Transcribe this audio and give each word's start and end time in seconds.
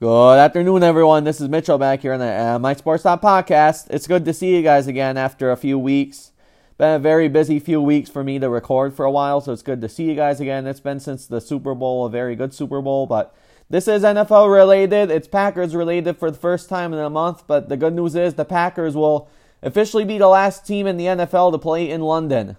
Good 0.00 0.40
afternoon, 0.40 0.82
everyone. 0.82 1.22
This 1.22 1.40
is 1.40 1.48
Mitchell 1.48 1.78
back 1.78 2.00
here 2.00 2.12
on 2.12 2.18
the 2.18 2.26
uh, 2.26 2.58
My 2.58 2.74
Sports 2.74 3.04
Talk 3.04 3.22
podcast. 3.22 3.86
It's 3.90 4.08
good 4.08 4.24
to 4.24 4.32
see 4.32 4.56
you 4.56 4.60
guys 4.60 4.88
again 4.88 5.16
after 5.16 5.52
a 5.52 5.56
few 5.56 5.78
weeks. 5.78 6.32
Been 6.78 6.96
a 6.96 6.98
very 6.98 7.28
busy 7.28 7.60
few 7.60 7.80
weeks 7.80 8.10
for 8.10 8.24
me 8.24 8.40
to 8.40 8.48
record 8.48 8.92
for 8.92 9.04
a 9.04 9.10
while, 9.10 9.40
so 9.40 9.52
it's 9.52 9.62
good 9.62 9.80
to 9.82 9.88
see 9.88 10.02
you 10.02 10.16
guys 10.16 10.40
again. 10.40 10.66
It's 10.66 10.80
been 10.80 10.98
since 10.98 11.28
the 11.28 11.40
Super 11.40 11.76
Bowl, 11.76 12.04
a 12.04 12.10
very 12.10 12.34
good 12.34 12.52
Super 12.52 12.82
Bowl, 12.82 13.06
but 13.06 13.36
this 13.70 13.86
is 13.86 14.02
NFL 14.02 14.52
related. 14.52 15.12
It's 15.12 15.28
Packers 15.28 15.76
related 15.76 16.18
for 16.18 16.28
the 16.28 16.38
first 16.38 16.68
time 16.68 16.92
in 16.92 16.98
a 16.98 17.08
month, 17.08 17.44
but 17.46 17.68
the 17.68 17.76
good 17.76 17.94
news 17.94 18.16
is 18.16 18.34
the 18.34 18.44
Packers 18.44 18.96
will 18.96 19.28
officially 19.62 20.04
be 20.04 20.18
the 20.18 20.26
last 20.26 20.66
team 20.66 20.88
in 20.88 20.96
the 20.96 21.06
NFL 21.06 21.52
to 21.52 21.58
play 21.58 21.88
in 21.88 22.00
London. 22.00 22.56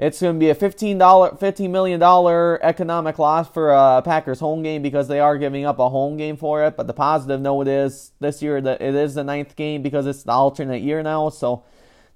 It's 0.00 0.18
going 0.18 0.36
to 0.36 0.40
be 0.40 0.48
a 0.48 0.54
$15, 0.54 0.98
$15 0.98 1.70
million 1.70 2.02
economic 2.62 3.18
loss 3.18 3.50
for 3.50 3.70
a 3.70 4.00
Packers 4.00 4.40
home 4.40 4.62
game 4.62 4.80
because 4.80 5.08
they 5.08 5.20
are 5.20 5.36
giving 5.36 5.66
up 5.66 5.78
a 5.78 5.90
home 5.90 6.16
game 6.16 6.38
for 6.38 6.64
it. 6.64 6.74
But 6.74 6.86
the 6.86 6.94
positive 6.94 7.42
note 7.42 7.68
is 7.68 8.12
this 8.18 8.40
year 8.40 8.62
that 8.62 8.80
it 8.80 8.94
is 8.94 9.14
the 9.14 9.24
ninth 9.24 9.56
game 9.56 9.82
because 9.82 10.06
it's 10.06 10.22
the 10.22 10.32
alternate 10.32 10.80
year 10.80 11.02
now. 11.02 11.28
So 11.28 11.64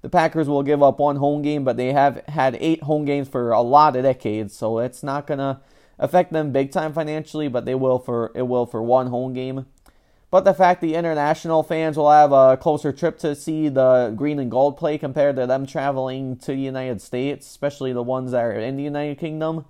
the 0.01 0.09
Packers 0.09 0.49
will 0.49 0.63
give 0.63 0.81
up 0.81 0.97
one 0.97 1.17
home 1.17 1.43
game, 1.43 1.63
but 1.63 1.77
they 1.77 1.93
have 1.93 2.23
had 2.27 2.57
eight 2.59 2.81
home 2.81 3.05
games 3.05 3.29
for 3.29 3.51
a 3.51 3.61
lot 3.61 3.95
of 3.95 4.01
decades. 4.01 4.55
So 4.55 4.79
it's 4.79 5.03
not 5.03 5.27
going 5.27 5.37
to 5.37 5.59
affect 5.99 6.33
them 6.33 6.51
big 6.51 6.71
time 6.71 6.91
financially, 6.91 7.49
but 7.49 7.65
they 7.65 7.75
will 7.75 7.99
for 7.99 8.31
it 8.33 8.47
will 8.47 8.65
for 8.65 8.81
one 8.81 9.07
home 9.07 9.33
game. 9.33 9.67
But 10.35 10.43
the 10.43 10.53
fact 10.53 10.81
the 10.81 10.95
international 10.95 11.63
fans 11.63 11.95
will 11.95 12.11
have 12.11 12.33
a 12.33 12.57
closer 12.57 12.91
trip 12.91 13.17
to 13.19 13.35
see 13.35 13.69
the 13.69 14.13
green 14.17 14.37
and 14.37 14.51
gold 14.51 14.75
play 14.75 14.97
compared 14.97 15.37
to 15.37 15.47
them 15.47 15.65
traveling 15.65 16.35
to 16.39 16.47
the 16.47 16.59
United 16.59 17.01
States, 17.01 17.47
especially 17.47 17.93
the 17.93 18.03
ones 18.03 18.31
that 18.31 18.43
are 18.43 18.51
in 18.51 18.75
the 18.75 18.83
United 18.83 19.17
Kingdom. 19.17 19.63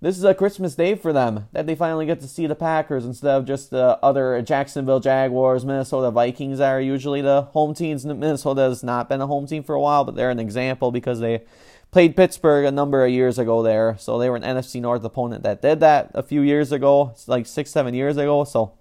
This 0.00 0.16
is 0.16 0.22
a 0.22 0.32
Christmas 0.32 0.76
day 0.76 0.94
for 0.94 1.12
them 1.12 1.48
that 1.50 1.66
they 1.66 1.74
finally 1.74 2.06
get 2.06 2.20
to 2.20 2.28
see 2.28 2.46
the 2.46 2.54
Packers 2.54 3.04
instead 3.04 3.34
of 3.34 3.46
just 3.46 3.70
the 3.70 3.98
other 4.00 4.40
Jacksonville 4.42 5.00
Jaguars, 5.00 5.64
Minnesota 5.64 6.12
Vikings 6.12 6.58
that 6.58 6.70
are 6.70 6.80
usually 6.80 7.20
the 7.20 7.42
home 7.42 7.74
teams. 7.74 8.06
Minnesota 8.06 8.60
has 8.60 8.84
not 8.84 9.08
been 9.08 9.20
a 9.20 9.26
home 9.26 9.48
team 9.48 9.64
for 9.64 9.74
a 9.74 9.80
while, 9.80 10.04
but 10.04 10.14
they're 10.14 10.30
an 10.30 10.38
example 10.38 10.92
because 10.92 11.18
they 11.18 11.42
played 11.90 12.14
Pittsburgh 12.14 12.64
a 12.64 12.70
number 12.70 13.04
of 13.04 13.10
years 13.10 13.40
ago 13.40 13.60
there. 13.60 13.96
So 13.98 14.20
they 14.20 14.30
were 14.30 14.36
an 14.36 14.44
NFC 14.44 14.80
North 14.80 15.02
opponent 15.02 15.42
that 15.42 15.62
did 15.62 15.80
that 15.80 16.12
a 16.14 16.22
few 16.22 16.42
years 16.42 16.70
ago, 16.70 17.12
like 17.26 17.44
six, 17.44 17.72
seven 17.72 17.92
years 17.92 18.16
ago. 18.16 18.44
So 18.44 18.74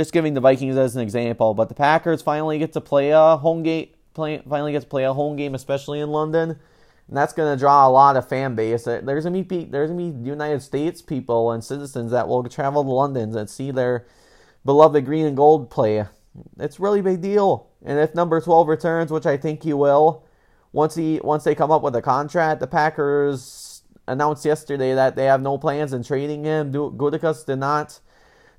just 0.00 0.14
giving 0.14 0.32
the 0.32 0.40
Vikings 0.40 0.78
as 0.78 0.96
an 0.96 1.02
example. 1.02 1.52
But 1.52 1.68
the 1.68 1.74
Packers 1.74 2.22
finally 2.22 2.58
get 2.58 2.72
to 2.72 2.80
play 2.80 3.10
a 3.10 3.36
home 3.36 3.62
game. 3.62 3.88
Play, 4.14 4.42
finally 4.48 4.72
get 4.72 4.82
to 4.82 4.88
play 4.88 5.04
a 5.04 5.12
home 5.12 5.36
game, 5.36 5.54
especially 5.54 6.00
in 6.00 6.10
London, 6.10 6.50
and 6.50 7.16
that's 7.16 7.32
going 7.32 7.54
to 7.54 7.60
draw 7.60 7.86
a 7.86 7.90
lot 7.90 8.16
of 8.16 8.28
fan 8.28 8.54
base. 8.56 8.84
There's 8.84 9.24
going 9.24 9.44
to 9.44 9.44
be 9.44 9.64
there's 9.64 9.90
going 9.90 10.12
to 10.12 10.18
be 10.18 10.28
United 10.28 10.62
States 10.62 11.00
people 11.02 11.52
and 11.52 11.62
citizens 11.62 12.10
that 12.10 12.26
will 12.26 12.42
travel 12.44 12.82
to 12.82 12.90
London 12.90 13.36
and 13.36 13.48
see 13.48 13.70
their 13.70 14.06
beloved 14.64 15.04
green 15.04 15.26
and 15.26 15.36
gold 15.36 15.70
play. 15.70 16.06
It's 16.58 16.80
really 16.80 17.02
big 17.02 17.20
deal. 17.20 17.68
And 17.84 17.98
if 17.98 18.14
number 18.14 18.40
12 18.40 18.66
returns, 18.68 19.12
which 19.12 19.26
I 19.26 19.36
think 19.36 19.62
he 19.62 19.72
will, 19.72 20.24
once 20.72 20.94
he 20.94 21.20
once 21.22 21.44
they 21.44 21.54
come 21.54 21.70
up 21.70 21.82
with 21.82 21.94
a 21.94 22.02
contract, 22.02 22.60
the 22.60 22.66
Packers 22.66 23.82
announced 24.08 24.44
yesterday 24.44 24.94
that 24.94 25.14
they 25.14 25.26
have 25.26 25.42
no 25.42 25.56
plans 25.56 25.92
in 25.92 26.02
trading 26.02 26.44
him. 26.44 26.72
Gutekunst 26.72 27.46
did 27.46 27.58
not 27.60 28.00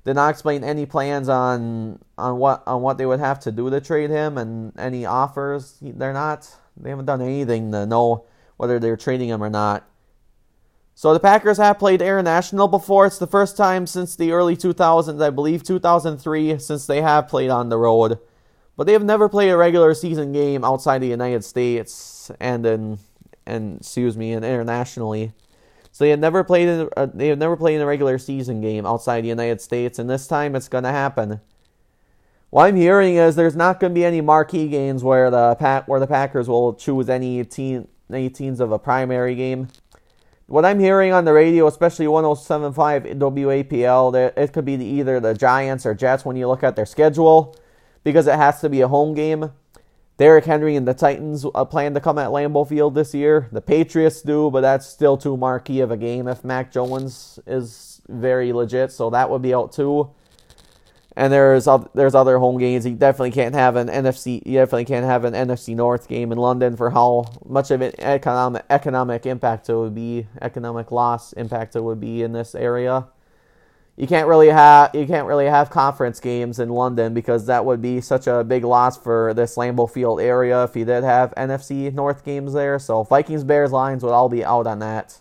did 0.04 0.14
not 0.14 0.30
explain 0.30 0.64
any 0.64 0.86
plans 0.86 1.28
on 1.28 2.00
on 2.18 2.38
what 2.38 2.62
on 2.66 2.82
what 2.82 2.98
they 2.98 3.06
would 3.06 3.20
have 3.20 3.40
to 3.40 3.52
do 3.52 3.70
to 3.70 3.80
trade 3.80 4.10
him 4.10 4.38
and 4.38 4.72
any 4.78 5.06
offers. 5.06 5.78
They're 5.80 6.12
not. 6.12 6.48
They 6.76 6.90
haven't 6.90 7.06
done 7.06 7.20
anything 7.20 7.70
to 7.72 7.86
know 7.86 8.24
whether 8.56 8.78
they're 8.78 8.96
trading 8.96 9.28
him 9.28 9.42
or 9.42 9.50
not. 9.50 9.86
So 10.94 11.12
the 11.12 11.20
Packers 11.20 11.56
have 11.58 11.78
played 11.78 12.02
international 12.02 12.68
before. 12.68 13.06
It's 13.06 13.18
the 13.18 13.26
first 13.26 13.56
time 13.56 13.86
since 13.86 14.14
the 14.14 14.32
early 14.32 14.56
2000s, 14.56 15.22
I 15.22 15.30
believe 15.30 15.62
2003, 15.62 16.58
since 16.58 16.86
they 16.86 17.00
have 17.00 17.28
played 17.28 17.50
on 17.50 17.70
the 17.70 17.78
road. 17.78 18.18
But 18.76 18.86
they 18.86 18.92
have 18.92 19.04
never 19.04 19.28
played 19.28 19.50
a 19.50 19.56
regular 19.56 19.94
season 19.94 20.32
game 20.32 20.64
outside 20.64 20.98
the 20.98 21.08
United 21.08 21.44
States 21.44 22.30
and 22.40 22.64
in 22.66 22.98
and 23.46 23.78
excuse 23.78 24.16
me, 24.16 24.32
and 24.32 24.44
internationally. 24.44 25.32
So 25.92 26.04
they 26.04 26.10
had 26.10 26.20
never 26.20 26.42
played 26.42 26.68
in 26.68 26.88
uh, 26.96 27.06
they 27.12 27.28
have 27.28 27.38
never 27.38 27.56
played 27.56 27.76
in 27.76 27.82
a 27.82 27.86
regular 27.86 28.18
season 28.18 28.62
game 28.62 28.86
outside 28.86 29.20
the 29.22 29.28
United 29.28 29.60
States, 29.60 29.98
and 29.98 30.08
this 30.08 30.26
time 30.26 30.56
it's 30.56 30.68
going 30.68 30.84
to 30.84 30.90
happen. 30.90 31.40
What 32.48 32.64
I'm 32.64 32.76
hearing 32.76 33.16
is 33.16 33.36
there's 33.36 33.56
not 33.56 33.78
going 33.78 33.92
to 33.92 33.94
be 33.94 34.04
any 34.04 34.22
marquee 34.22 34.68
games 34.68 35.04
where 35.04 35.30
the 35.30 35.54
pack 35.54 35.86
where 35.86 36.00
the 36.00 36.06
Packers 36.06 36.48
will 36.48 36.74
choose 36.74 37.10
any 37.10 37.44
team 37.44 37.88
any 38.10 38.30
teams 38.30 38.58
of 38.60 38.72
a 38.72 38.78
primary 38.78 39.34
game. 39.34 39.68
What 40.46 40.64
I'm 40.64 40.78
hearing 40.78 41.12
on 41.12 41.24
the 41.24 41.32
radio, 41.32 41.66
especially 41.66 42.06
107.5 42.06 43.16
WAPL, 43.16 44.12
that 44.12 44.36
it 44.36 44.52
could 44.52 44.64
be 44.64 44.74
either 44.74 45.20
the 45.20 45.34
Giants 45.34 45.86
or 45.86 45.94
Jets 45.94 46.24
when 46.24 46.36
you 46.36 46.48
look 46.48 46.62
at 46.62 46.76
their 46.76 46.84
schedule, 46.84 47.56
because 48.04 48.26
it 48.26 48.34
has 48.34 48.60
to 48.60 48.68
be 48.68 48.80
a 48.82 48.88
home 48.88 49.14
game. 49.14 49.52
Derrick 50.22 50.44
Henry 50.44 50.76
and 50.76 50.86
the 50.86 50.94
Titans 50.94 51.44
uh, 51.52 51.64
plan 51.64 51.94
to 51.94 52.00
come 52.00 52.16
at 52.16 52.28
Lambeau 52.28 52.68
Field 52.68 52.94
this 52.94 53.12
year. 53.12 53.48
The 53.50 53.60
Patriots 53.60 54.22
do, 54.22 54.52
but 54.52 54.60
that's 54.60 54.86
still 54.86 55.16
too 55.16 55.36
marquee 55.36 55.80
of 55.80 55.90
a 55.90 55.96
game 55.96 56.28
if 56.28 56.44
Mac 56.44 56.70
Jones 56.70 57.40
is 57.44 58.00
very 58.08 58.52
legit, 58.52 58.92
so 58.92 59.10
that 59.10 59.30
would 59.30 59.42
be 59.42 59.52
out 59.52 59.72
too. 59.72 60.12
And 61.16 61.32
there's 61.32 61.66
there's 61.94 62.14
other 62.14 62.38
home 62.38 62.56
games. 62.58 62.86
You 62.86 62.94
definitely 62.94 63.32
can't 63.32 63.56
have 63.56 63.74
an 63.74 63.88
NFC. 63.88 64.46
You 64.46 64.58
definitely 64.58 64.84
can't 64.84 65.04
have 65.04 65.24
an 65.24 65.34
NFC 65.34 65.74
North 65.74 66.06
game 66.06 66.30
in 66.30 66.38
London 66.38 66.76
for 66.76 66.90
how 66.90 67.24
much 67.44 67.72
of 67.72 67.80
an 67.80 67.90
economic 67.98 68.64
economic 68.70 69.26
impact 69.26 69.68
it 69.70 69.74
would 69.74 69.96
be, 69.96 70.28
economic 70.40 70.92
loss 70.92 71.32
impact 71.32 71.74
it 71.74 71.82
would 71.82 71.98
be 71.98 72.22
in 72.22 72.32
this 72.32 72.54
area 72.54 73.08
you 73.96 74.06
can't 74.06 74.26
really 74.26 74.48
have 74.48 74.94
you 74.94 75.06
can't 75.06 75.26
really 75.26 75.46
have 75.46 75.70
conference 75.70 76.18
games 76.18 76.58
in 76.58 76.70
London 76.70 77.12
because 77.12 77.46
that 77.46 77.64
would 77.64 77.82
be 77.82 78.00
such 78.00 78.26
a 78.26 78.42
big 78.42 78.64
loss 78.64 78.96
for 78.96 79.34
this 79.34 79.56
Lambeau 79.56 79.90
Field 79.90 80.20
area 80.20 80.64
if 80.64 80.74
you 80.74 80.84
did 80.84 81.04
have 81.04 81.34
NFC 81.34 81.92
North 81.92 82.24
games 82.24 82.54
there. 82.54 82.78
So 82.78 83.02
Vikings, 83.04 83.44
Bears, 83.44 83.70
Lions 83.70 84.02
would 84.02 84.12
all 84.12 84.28
be 84.28 84.44
out 84.44 84.66
on 84.66 84.78
that. 84.78 85.18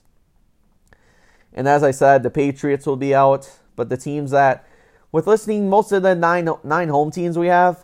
And 1.53 1.67
as 1.67 1.83
I 1.83 1.91
said, 1.91 2.23
the 2.23 2.29
Patriots 2.29 2.85
will 2.85 2.95
be 2.95 3.13
out, 3.13 3.59
but 3.75 3.89
the 3.89 3.97
teams 3.97 4.31
that 4.31 4.65
with 5.11 5.27
listening 5.27 5.69
most 5.69 5.91
of 5.91 6.03
the 6.03 6.15
nine 6.15 6.49
nine 6.63 6.87
home 6.87 7.11
teams 7.11 7.37
we 7.37 7.47
have, 7.47 7.83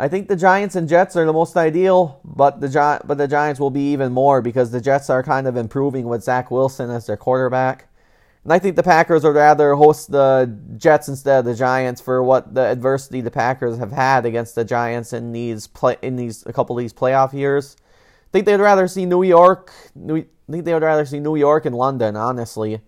I 0.00 0.08
think 0.08 0.28
the 0.28 0.36
Giants 0.36 0.74
and 0.74 0.88
Jets 0.88 1.16
are 1.16 1.26
the 1.26 1.34
most 1.34 1.54
ideal, 1.54 2.20
but 2.24 2.62
the 2.62 2.68
Gi- 2.68 3.06
but 3.06 3.18
the 3.18 3.28
Giants 3.28 3.60
will 3.60 3.70
be 3.70 3.92
even 3.92 4.10
more 4.12 4.40
because 4.40 4.70
the 4.70 4.80
Jets 4.80 5.10
are 5.10 5.22
kind 5.22 5.46
of 5.46 5.56
improving 5.58 6.06
with 6.06 6.24
Zach 6.24 6.50
Wilson 6.50 6.90
as 6.90 7.06
their 7.06 7.18
quarterback. 7.18 7.88
And 8.44 8.52
I 8.52 8.58
think 8.58 8.76
the 8.76 8.82
Packers 8.82 9.24
would 9.24 9.34
rather 9.34 9.74
host 9.74 10.10
the 10.12 10.54
Jets 10.76 11.08
instead 11.08 11.38
of 11.40 11.44
the 11.46 11.54
Giants 11.54 12.00
for 12.02 12.22
what 12.22 12.54
the 12.54 12.60
adversity 12.60 13.22
the 13.22 13.30
Packers 13.30 13.78
have 13.78 13.92
had 13.92 14.26
against 14.26 14.54
the 14.54 14.64
Giants 14.64 15.14
in 15.14 15.32
these 15.32 15.66
play 15.66 15.96
in 16.02 16.16
these 16.16 16.44
a 16.44 16.52
couple 16.52 16.76
of 16.76 16.82
these 16.82 16.92
playoff 16.92 17.32
years. 17.32 17.76
I 17.80 18.30
think 18.32 18.46
they'd 18.46 18.60
rather 18.60 18.86
see 18.86 19.06
New 19.06 19.22
York. 19.22 19.72
New, 19.94 20.16
I 20.16 20.52
think 20.52 20.66
they 20.66 20.74
would 20.74 20.82
rather 20.82 21.06
see 21.06 21.20
New 21.20 21.36
York 21.36 21.64
and 21.64 21.74
London, 21.74 22.16
honestly. 22.16 22.82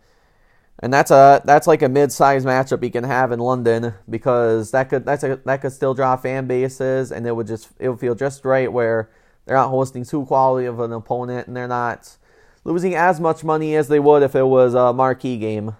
And 0.80 0.92
that's 0.92 1.10
a 1.10 1.40
that's 1.46 1.66
like 1.66 1.80
a 1.80 1.88
mid-sized 1.88 2.46
matchup 2.46 2.84
you 2.84 2.90
can 2.90 3.04
have 3.04 3.32
in 3.32 3.38
London 3.38 3.94
because 4.10 4.72
that 4.72 4.90
could 4.90 5.06
that's 5.06 5.24
a, 5.24 5.40
that 5.46 5.62
could 5.62 5.72
still 5.72 5.94
draw 5.94 6.16
fan 6.16 6.46
bases 6.46 7.10
and 7.10 7.26
it 7.26 7.34
would 7.34 7.46
just 7.46 7.70
it 7.78 7.88
would 7.88 7.98
feel 7.98 8.14
just 8.14 8.44
right 8.44 8.70
where 8.70 9.08
they're 9.46 9.56
not 9.56 9.70
hosting 9.70 10.04
too 10.04 10.26
quality 10.26 10.66
of 10.66 10.80
an 10.80 10.92
opponent 10.92 11.46
and 11.46 11.56
they're 11.56 11.66
not 11.66 12.18
losing 12.66 12.96
as 12.96 13.20
much 13.20 13.44
money 13.44 13.76
as 13.76 13.86
they 13.86 14.00
would 14.00 14.24
if 14.24 14.34
it 14.34 14.42
was 14.42 14.74
a 14.74 14.92
marquee 14.92 15.38
game. 15.38 15.76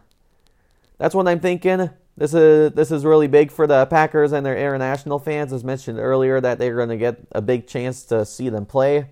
That's 0.98 1.16
what 1.16 1.26
I'm 1.26 1.40
thinking. 1.40 1.90
This 2.16 2.32
is 2.32 2.72
this 2.72 2.90
is 2.90 3.04
really 3.04 3.26
big 3.26 3.50
for 3.50 3.66
the 3.66 3.86
Packers 3.86 4.32
and 4.32 4.46
their 4.46 4.56
international 4.56 5.18
fans. 5.18 5.52
As 5.52 5.64
mentioned 5.64 5.98
earlier, 5.98 6.40
that 6.40 6.58
they're 6.58 6.76
going 6.76 6.88
to 6.88 6.96
get 6.96 7.18
a 7.32 7.42
big 7.42 7.66
chance 7.66 8.04
to 8.04 8.24
see 8.24 8.48
them 8.48 8.64
play. 8.64 9.08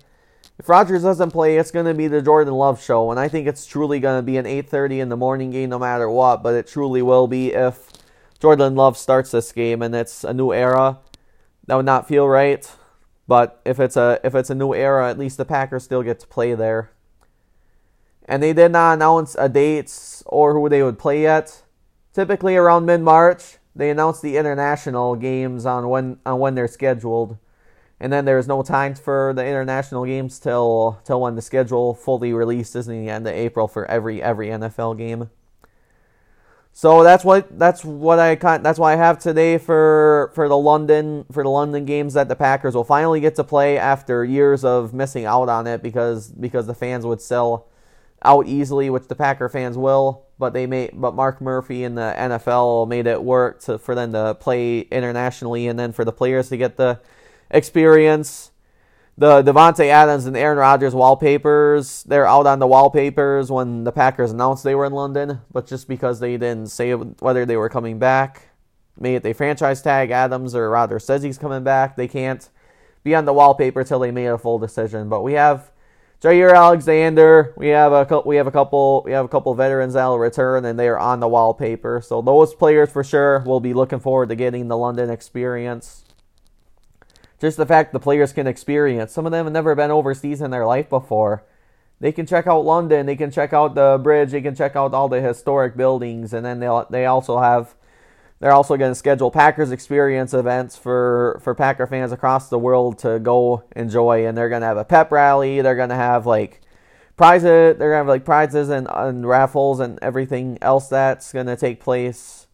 If 0.57 0.69
Rodgers 0.69 1.03
doesn't 1.03 1.31
play, 1.31 1.57
it's 1.57 1.69
going 1.69 1.85
to 1.85 1.93
be 1.93 2.07
the 2.07 2.21
Jordan 2.21 2.53
Love 2.53 2.81
show, 2.81 3.11
and 3.11 3.19
I 3.19 3.27
think 3.27 3.45
it's 3.45 3.65
truly 3.65 3.99
going 3.99 4.17
to 4.17 4.23
be 4.23 4.37
an 4.37 4.45
8:30 4.45 5.01
in 5.01 5.09
the 5.09 5.17
morning 5.17 5.51
game, 5.51 5.69
no 5.69 5.77
matter 5.77 6.09
what. 6.09 6.41
But 6.41 6.55
it 6.55 6.67
truly 6.67 7.01
will 7.01 7.27
be 7.27 7.53
if 7.53 7.91
Jordan 8.39 8.75
Love 8.75 8.97
starts 8.97 9.31
this 9.31 9.51
game, 9.51 9.81
and 9.81 9.93
it's 9.93 10.23
a 10.23 10.33
new 10.33 10.53
era. 10.53 10.99
That 11.67 11.75
would 11.75 11.85
not 11.85 12.07
feel 12.07 12.27
right, 12.27 12.71
but 13.27 13.59
if 13.65 13.81
it's 13.81 13.97
a 13.97 14.21
if 14.23 14.33
it's 14.33 14.49
a 14.49 14.55
new 14.55 14.73
era, 14.73 15.09
at 15.09 15.19
least 15.19 15.35
the 15.37 15.45
Packers 15.45 15.83
still 15.83 16.03
get 16.03 16.21
to 16.21 16.27
play 16.27 16.55
there 16.55 16.91
and 18.25 18.41
they 18.41 18.53
did 18.53 18.71
not 18.71 18.93
announce 18.93 19.35
a 19.35 19.47
date 19.47 20.23
or 20.25 20.53
who 20.53 20.67
they 20.69 20.83
would 20.83 20.99
play 20.99 21.21
yet. 21.21 21.63
Typically 22.13 22.55
around 22.55 22.85
mid-March, 22.85 23.57
they 23.75 23.89
announce 23.89 24.21
the 24.21 24.37
international 24.37 25.15
games 25.15 25.65
on 25.65 25.89
when 25.89 26.17
on 26.25 26.39
when 26.39 26.55
they're 26.55 26.67
scheduled, 26.67 27.37
and 27.99 28.11
then 28.11 28.25
there's 28.25 28.47
no 28.47 28.63
time 28.63 28.95
for 28.95 29.33
the 29.35 29.45
international 29.45 30.05
games 30.05 30.39
till 30.39 30.99
till 31.03 31.19
when 31.21 31.35
the 31.35 31.41
schedule 31.41 31.93
fully 31.93 32.31
releases 32.33 32.87
in 32.87 33.05
the 33.05 33.11
end 33.11 33.27
of 33.27 33.33
April 33.33 33.67
for 33.67 33.85
every 33.91 34.23
every 34.23 34.47
NFL 34.47 34.97
game. 34.97 35.29
So 36.71 37.03
that's 37.03 37.23
what 37.23 37.57
that's 37.59 37.83
what 37.83 38.19
I 38.19 38.35
that's 38.35 38.79
why 38.79 38.93
I 38.93 38.95
have 38.95 39.19
today 39.19 39.57
for 39.57 40.31
for 40.35 40.47
the 40.47 40.57
London 40.57 41.25
for 41.31 41.43
the 41.43 41.49
London 41.49 41.85
games 41.85 42.13
that 42.13 42.29
the 42.29 42.35
Packers 42.35 42.75
will 42.75 42.83
finally 42.85 43.19
get 43.19 43.35
to 43.35 43.43
play 43.43 43.77
after 43.77 44.23
years 44.23 44.63
of 44.63 44.93
missing 44.93 45.25
out 45.25 45.49
on 45.49 45.67
it 45.67 45.83
because 45.83 46.29
because 46.31 46.67
the 46.67 46.73
fans 46.73 47.05
would 47.05 47.21
sell 47.21 47.67
out 48.25 48.47
easily, 48.47 48.89
which 48.89 49.07
the 49.07 49.15
Packer 49.15 49.49
fans 49.49 49.77
will. 49.77 50.25
but 50.37 50.53
they 50.53 50.67
made 50.67 50.91
but 50.93 51.15
Mark 51.15 51.41
Murphy 51.41 51.83
and 51.83 51.97
the 51.97 52.13
NFL 52.17 52.87
made 52.87 53.07
it 53.07 53.23
work 53.23 53.61
to, 53.61 53.77
for 53.77 53.95
them 53.95 54.13
to 54.13 54.35
play 54.35 54.79
internationally 54.79 55.67
and 55.67 55.79
then 55.79 55.91
for 55.91 56.03
the 56.03 56.11
players 56.11 56.49
to 56.49 56.57
get 56.57 56.77
the 56.77 56.99
experience. 57.49 58.51
The 59.17 59.41
Davante 59.41 59.87
Adams 59.87 60.25
and 60.25 60.35
Aaron 60.35 60.57
Rodgers 60.57 60.93
wallpapers, 60.93 62.03
they're 62.03 62.27
out 62.27 62.47
on 62.47 62.59
the 62.59 62.67
wallpapers 62.67 63.49
when 63.49 63.85
the 63.85 63.93
Packers 63.93 64.31
announced 64.31 64.65
they 64.65 64.75
were 64.75 64.85
in 64.85 64.91
London, 64.91 65.39
but 65.53 65.67
just 65.67 65.87
because 65.87 66.19
they 66.19 66.33
didn't 66.35 66.67
say 66.67 66.91
whether 66.91 67.45
they 67.45 67.55
were 67.55 67.69
coming 67.69 67.97
back, 67.97 68.49
maybe 68.99 69.19
they 69.19 69.31
franchise 69.31 69.81
tag 69.81 70.11
Adams 70.11 70.53
or 70.53 70.69
Rodgers 70.69 71.05
says 71.05 71.23
he's 71.23 71.37
coming 71.37 71.63
back, 71.63 71.95
they 71.95 72.09
can't 72.09 72.49
be 73.05 73.15
on 73.15 73.23
the 73.23 73.31
wallpaper 73.31 73.81
until 73.81 73.99
they 73.99 74.11
made 74.11 74.25
a 74.25 74.37
full 74.37 74.59
decision. 74.59 75.07
But 75.07 75.21
we 75.21 75.33
have 75.33 75.71
Jaire 76.25 76.55
Alexander. 76.55 77.53
We 77.55 77.67
have 77.67 77.91
a 77.91 78.03
couple, 78.03 78.27
we 78.27 78.37
have 78.37 78.47
a 78.47 78.51
couple 78.51 79.03
we 79.05 79.11
have 79.11 79.25
a 79.25 79.27
couple 79.27 79.53
veterans 79.53 79.93
that'll 79.93 80.17
return 80.17 80.65
and 80.65 80.79
they 80.79 80.87
are 80.87 80.97
on 80.97 81.19
the 81.19 81.27
wallpaper. 81.27 82.01
So 82.03 82.19
those 82.23 82.55
players 82.55 82.91
for 82.91 83.03
sure 83.03 83.43
will 83.45 83.59
be 83.59 83.75
looking 83.75 83.99
forward 83.99 84.29
to 84.29 84.35
getting 84.35 84.67
the 84.67 84.75
London 84.75 85.11
experience. 85.11 86.03
Just 87.39 87.57
the 87.57 87.65
fact 87.67 87.93
the 87.93 87.99
players 87.99 88.33
can 88.33 88.47
experience. 88.47 89.13
Some 89.13 89.27
of 89.27 89.31
them 89.33 89.45
have 89.45 89.53
never 89.53 89.75
been 89.75 89.91
overseas 89.91 90.41
in 90.41 90.49
their 90.49 90.65
life 90.65 90.89
before. 90.89 91.43
They 91.99 92.11
can 92.11 92.25
check 92.25 92.47
out 92.47 92.65
London. 92.65 93.05
They 93.05 93.15
can 93.15 93.29
check 93.29 93.53
out 93.53 93.75
the 93.75 93.99
bridge. 94.01 94.31
They 94.31 94.41
can 94.41 94.55
check 94.55 94.75
out 94.75 94.95
all 94.95 95.07
the 95.07 95.21
historic 95.21 95.77
buildings, 95.77 96.33
and 96.33 96.43
then 96.43 96.59
they 96.59 96.81
they 96.89 97.05
also 97.05 97.37
have 97.37 97.75
they're 98.39 98.51
also 98.51 98.75
going 98.77 98.91
to 98.91 98.95
schedule 98.95 99.31
Packers 99.31 99.71
experience 99.71 100.33
events 100.33 100.75
for, 100.75 101.39
for 101.43 101.55
Packer 101.55 101.87
fans 101.87 102.11
across 102.11 102.49
the 102.49 102.59
world 102.59 102.99
to 102.99 103.19
go 103.19 103.63
enjoy. 103.75 104.27
And 104.27 104.37
they're 104.37 104.49
going 104.49 104.61
to 104.61 104.67
have 104.67 104.77
a 104.77 104.85
pep 104.85 105.11
rally. 105.11 105.61
They're 105.61 105.75
going 105.75 105.89
to 105.89 105.95
have 105.95 106.25
like 106.25 106.61
prizes. 107.15 107.77
They're 107.77 107.91
going 107.91 107.91
to 107.91 107.97
have 107.97 108.07
like 108.07 108.25
prizes 108.25 108.69
and, 108.69 108.87
and 108.91 109.27
raffles 109.27 109.79
and 109.79 109.97
everything 110.01 110.57
else 110.61 110.89
that's 110.89 111.31
going 111.31 111.47
to 111.47 111.55
take 111.55 111.79
place 111.79 112.47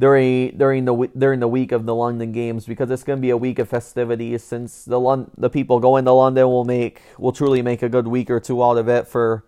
during 0.00 0.56
during 0.56 0.84
the 0.84 1.10
during 1.16 1.40
the 1.40 1.48
week 1.48 1.72
of 1.72 1.86
the 1.86 1.94
London 1.94 2.30
games 2.32 2.66
because 2.66 2.90
it's 2.90 3.02
going 3.02 3.18
to 3.18 3.20
be 3.20 3.30
a 3.30 3.36
week 3.36 3.58
of 3.58 3.68
festivities. 3.68 4.44
Since 4.44 4.84
the 4.84 5.00
Lon- 5.00 5.30
the 5.36 5.50
people 5.50 5.80
going 5.80 6.04
to 6.04 6.12
London 6.12 6.46
will 6.46 6.64
make 6.64 7.02
will 7.18 7.32
truly 7.32 7.62
make 7.62 7.82
a 7.82 7.88
good 7.88 8.06
week 8.06 8.30
or 8.30 8.40
two 8.40 8.62
out 8.62 8.78
of 8.78 8.88
it 8.88 9.08
for 9.08 9.44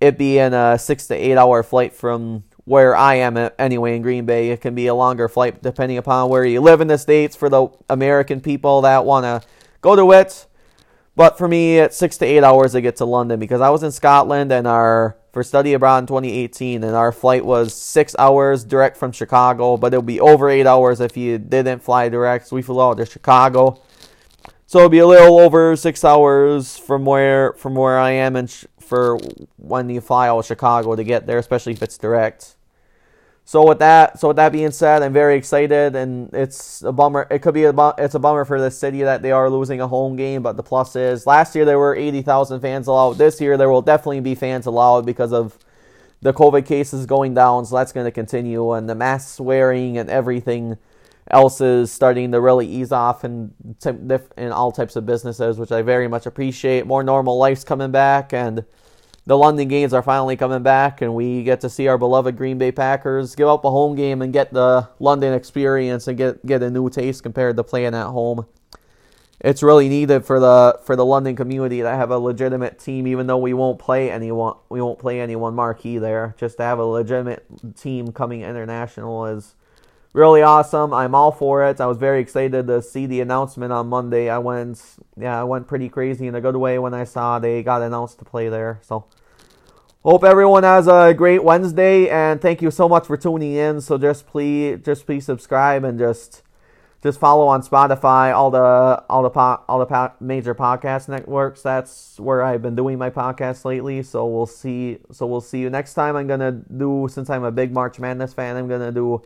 it 0.00 0.18
being 0.18 0.52
a 0.52 0.78
six 0.78 1.06
to 1.06 1.14
eight 1.14 1.36
hour 1.36 1.62
flight 1.62 1.92
from 1.92 2.44
where 2.64 2.94
I 2.94 3.14
am 3.16 3.36
anyway 3.58 3.96
in 3.96 4.02
Green 4.02 4.24
Bay. 4.24 4.50
It 4.50 4.60
can 4.60 4.74
be 4.74 4.86
a 4.86 4.94
longer 4.94 5.28
flight 5.28 5.62
depending 5.62 5.98
upon 5.98 6.28
where 6.28 6.44
you 6.44 6.60
live 6.60 6.80
in 6.80 6.88
the 6.88 6.98
States 6.98 7.34
for 7.34 7.48
the 7.48 7.68
American 7.88 8.40
people 8.40 8.82
that 8.82 9.04
want 9.04 9.24
to 9.24 9.46
go 9.80 9.96
to 9.96 10.12
it. 10.12 10.46
But 11.14 11.36
for 11.36 11.46
me, 11.46 11.78
it's 11.78 11.96
six 11.96 12.16
to 12.18 12.24
eight 12.24 12.42
hours 12.42 12.72
to 12.72 12.80
get 12.80 12.96
to 12.96 13.04
London 13.04 13.38
because 13.38 13.60
I 13.60 13.70
was 13.70 13.82
in 13.82 13.92
Scotland 13.92 14.50
and 14.50 14.66
our 14.66 15.16
for 15.32 15.42
study 15.42 15.72
abroad 15.72 15.98
in 15.98 16.06
2018, 16.06 16.84
and 16.84 16.94
our 16.94 17.10
flight 17.10 17.44
was 17.44 17.74
six 17.74 18.14
hours 18.18 18.64
direct 18.64 18.98
from 18.98 19.12
Chicago, 19.12 19.78
but 19.78 19.94
it 19.94 19.96
would 19.96 20.06
be 20.06 20.20
over 20.20 20.50
eight 20.50 20.66
hours 20.66 21.00
if 21.00 21.16
you 21.16 21.38
didn't 21.38 21.82
fly 21.82 22.10
direct. 22.10 22.48
So 22.48 22.56
we 22.56 22.62
flew 22.62 22.82
out 22.82 22.98
to 22.98 23.06
Chicago, 23.06 23.80
so 24.66 24.80
it'd 24.80 24.90
be 24.90 24.98
a 24.98 25.06
little 25.06 25.38
over 25.38 25.74
six 25.76 26.04
hours 26.04 26.76
from 26.76 27.04
where 27.04 27.54
from 27.54 27.74
where 27.74 27.98
I 27.98 28.10
am 28.12 28.36
in 28.36 28.48
for 28.92 29.16
when 29.56 29.88
you 29.88 30.02
fly 30.02 30.28
out 30.28 30.40
of 30.40 30.44
Chicago 30.44 30.94
to 30.94 31.02
get 31.02 31.26
there, 31.26 31.38
especially 31.38 31.72
if 31.72 31.82
it's 31.82 31.96
direct. 31.96 32.56
So 33.46 33.66
with 33.66 33.78
that, 33.78 34.20
so 34.20 34.28
with 34.28 34.36
that 34.36 34.52
being 34.52 34.70
said, 34.70 35.02
I'm 35.02 35.14
very 35.14 35.34
excited, 35.34 35.96
and 35.96 36.28
it's 36.34 36.82
a 36.82 36.92
bummer. 36.92 37.26
It 37.30 37.38
could 37.40 37.54
be 37.54 37.64
a 37.64 37.72
it's 37.96 38.14
a 38.14 38.18
bummer 38.18 38.44
for 38.44 38.60
the 38.60 38.70
city 38.70 39.02
that 39.02 39.22
they 39.22 39.32
are 39.32 39.48
losing 39.48 39.80
a 39.80 39.88
home 39.88 40.14
game, 40.14 40.42
but 40.42 40.58
the 40.58 40.62
plus 40.62 40.94
is 40.94 41.26
last 41.26 41.54
year 41.54 41.64
there 41.64 41.78
were 41.78 41.96
80,000 41.96 42.60
fans 42.60 42.86
allowed. 42.86 43.14
This 43.14 43.40
year 43.40 43.56
there 43.56 43.70
will 43.70 43.80
definitely 43.80 44.20
be 44.20 44.34
fans 44.34 44.66
allowed 44.66 45.06
because 45.06 45.32
of 45.32 45.58
the 46.20 46.34
COVID 46.34 46.66
cases 46.66 47.06
going 47.06 47.32
down. 47.32 47.64
So 47.64 47.76
that's 47.76 47.92
going 47.92 48.04
to 48.04 48.12
continue, 48.12 48.72
and 48.72 48.90
the 48.90 48.94
mask 48.94 49.40
wearing 49.40 49.96
and 49.96 50.10
everything 50.10 50.76
else 51.30 51.62
is 51.62 51.90
starting 51.90 52.30
to 52.32 52.40
really 52.42 52.66
ease 52.66 52.92
off 52.92 53.24
in 53.24 53.54
in 54.36 54.52
all 54.52 54.70
types 54.70 54.96
of 54.96 55.06
businesses, 55.06 55.58
which 55.58 55.72
I 55.72 55.80
very 55.80 56.08
much 56.08 56.26
appreciate. 56.26 56.86
More 56.86 57.02
normal 57.02 57.38
life's 57.38 57.64
coming 57.64 57.90
back, 57.90 58.34
and 58.34 58.66
the 59.24 59.36
London 59.36 59.68
games 59.68 59.92
are 59.92 60.02
finally 60.02 60.36
coming 60.36 60.62
back, 60.62 61.00
and 61.00 61.14
we 61.14 61.44
get 61.44 61.60
to 61.60 61.70
see 61.70 61.86
our 61.86 61.98
beloved 61.98 62.36
Green 62.36 62.58
Bay 62.58 62.72
Packers 62.72 63.34
give 63.34 63.48
up 63.48 63.64
a 63.64 63.70
home 63.70 63.94
game 63.94 64.20
and 64.20 64.32
get 64.32 64.52
the 64.52 64.88
London 64.98 65.32
experience 65.32 66.08
and 66.08 66.18
get 66.18 66.44
get 66.44 66.62
a 66.62 66.70
new 66.70 66.90
taste 66.90 67.22
compared 67.22 67.56
to 67.56 67.64
playing 67.64 67.94
at 67.94 68.06
home. 68.06 68.46
It's 69.40 69.62
really 69.62 69.88
needed 69.88 70.24
for 70.24 70.40
the 70.40 70.78
for 70.84 70.96
the 70.96 71.04
London 71.04 71.36
community 71.36 71.80
to 71.80 71.88
have 71.88 72.10
a 72.10 72.18
legitimate 72.18 72.78
team, 72.78 73.06
even 73.06 73.26
though 73.26 73.38
we 73.38 73.54
won't 73.54 73.78
play 73.78 74.10
anyone 74.10 74.56
we 74.68 74.80
won't 74.80 74.98
play 74.98 75.20
anyone 75.20 75.54
marquee 75.54 75.98
there. 75.98 76.34
Just 76.38 76.56
to 76.56 76.64
have 76.64 76.78
a 76.78 76.84
legitimate 76.84 77.44
team 77.76 78.12
coming 78.12 78.42
international 78.42 79.26
is 79.26 79.54
really 80.12 80.42
awesome. 80.42 80.92
I'm 80.92 81.14
all 81.14 81.32
for 81.32 81.64
it. 81.66 81.80
I 81.80 81.86
was 81.86 81.96
very 81.96 82.20
excited 82.20 82.66
to 82.66 82.82
see 82.82 83.06
the 83.06 83.20
announcement 83.20 83.72
on 83.72 83.88
Monday. 83.88 84.28
I 84.28 84.38
went, 84.38 84.82
yeah, 85.18 85.40
I 85.40 85.44
went 85.44 85.66
pretty 85.66 85.88
crazy 85.88 86.26
in 86.26 86.34
a 86.34 86.40
good 86.40 86.56
way 86.56 86.78
when 86.78 86.94
I 86.94 87.04
saw 87.04 87.38
they 87.38 87.62
got 87.62 87.82
announced 87.82 88.18
to 88.18 88.24
play 88.24 88.48
there. 88.48 88.80
So, 88.82 89.06
hope 90.04 90.24
everyone 90.24 90.64
has 90.64 90.86
a 90.86 91.14
great 91.14 91.42
Wednesday, 91.42 92.08
and 92.08 92.40
thank 92.40 92.60
you 92.60 92.70
so 92.70 92.88
much 92.88 93.06
for 93.06 93.16
tuning 93.16 93.54
in. 93.54 93.80
So 93.80 93.98
just 93.98 94.26
please, 94.26 94.80
just 94.84 95.06
please 95.06 95.24
subscribe 95.24 95.84
and 95.84 95.98
just. 95.98 96.42
Just 97.02 97.18
follow 97.18 97.48
on 97.48 97.62
Spotify, 97.62 98.32
all 98.32 98.52
the 98.52 99.04
all 99.10 99.24
the 99.24 99.30
po- 99.30 99.60
all 99.68 99.80
the 99.80 99.86
po- 99.86 100.12
major 100.20 100.54
podcast 100.54 101.08
networks. 101.08 101.60
That's 101.60 102.20
where 102.20 102.44
I've 102.44 102.62
been 102.62 102.76
doing 102.76 102.96
my 102.96 103.10
podcast 103.10 103.64
lately. 103.64 104.04
So 104.04 104.24
we'll 104.24 104.46
see. 104.46 104.98
So 105.10 105.26
we'll 105.26 105.40
see 105.40 105.58
you 105.58 105.68
next 105.68 105.94
time. 105.94 106.14
I'm 106.14 106.28
gonna 106.28 106.52
do 106.52 107.08
since 107.10 107.28
I'm 107.28 107.42
a 107.42 107.50
big 107.50 107.72
March 107.72 107.98
Madness 107.98 108.34
fan. 108.34 108.54
I'm 108.54 108.68
gonna 108.68 108.92
do 108.92 109.20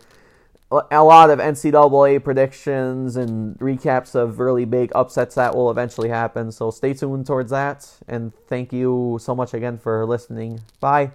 a 0.70 1.04
lot 1.04 1.30
of 1.30 1.38
NCAA 1.38 2.22
predictions 2.24 3.16
and 3.16 3.56
recaps 3.58 4.14
of 4.14 4.40
really 4.40 4.64
big 4.64 4.90
upsets 4.94 5.36
that 5.36 5.54
will 5.54 5.70
eventually 5.70 6.08
happen. 6.08 6.50
So 6.50 6.70
stay 6.70 6.92
tuned 6.92 7.26
towards 7.26 7.50
that. 7.50 7.88
And 8.08 8.32
thank 8.48 8.72
you 8.72 9.18
so 9.20 9.34
much 9.34 9.54
again 9.54 9.78
for 9.78 10.04
listening. 10.06 10.60
Bye. 10.80 11.12